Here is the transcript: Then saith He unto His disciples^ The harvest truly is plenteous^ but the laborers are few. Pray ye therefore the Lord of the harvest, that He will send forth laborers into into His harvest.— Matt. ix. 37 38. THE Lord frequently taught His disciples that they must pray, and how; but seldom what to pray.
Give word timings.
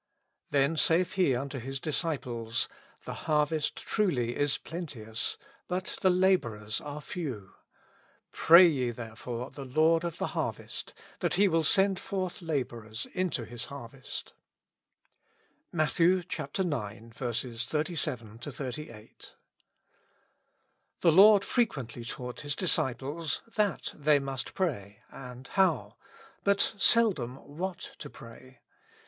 Then 0.49 0.77
saith 0.77 1.13
He 1.13 1.35
unto 1.35 1.59
His 1.59 1.79
disciples^ 1.79 2.67
The 3.05 3.13
harvest 3.29 3.75
truly 3.75 4.35
is 4.35 4.57
plenteous^ 4.57 5.37
but 5.67 5.95
the 6.01 6.09
laborers 6.09 6.81
are 6.81 7.01
few. 7.01 7.53
Pray 8.31 8.65
ye 8.65 8.89
therefore 8.89 9.51
the 9.51 9.63
Lord 9.63 10.03
of 10.03 10.17
the 10.17 10.29
harvest, 10.33 10.95
that 11.19 11.35
He 11.35 11.47
will 11.47 11.63
send 11.63 11.99
forth 11.99 12.41
laborers 12.41 13.05
into 13.05 13.19
into 13.43 13.45
His 13.45 13.65
harvest.— 13.65 14.33
Matt. 15.71 15.99
ix. 15.99 16.35
37 16.35 18.39
38. 18.39 19.33
THE 21.01 21.11
Lord 21.11 21.45
frequently 21.45 22.03
taught 22.03 22.41
His 22.41 22.55
disciples 22.55 23.43
that 23.53 23.93
they 23.95 24.17
must 24.17 24.55
pray, 24.55 25.03
and 25.11 25.47
how; 25.49 25.95
but 26.43 26.73
seldom 26.79 27.35
what 27.35 27.91
to 27.99 28.09
pray. 28.09 28.61